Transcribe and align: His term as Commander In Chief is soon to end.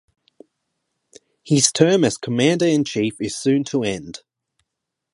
His 1.43 1.71
term 1.71 2.03
as 2.03 2.17
Commander 2.17 2.65
In 2.65 2.83
Chief 2.83 3.21
is 3.21 3.37
soon 3.37 3.63
to 3.65 3.83
end. 3.83 4.21